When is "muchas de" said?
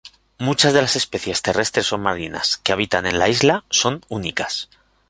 0.39-0.81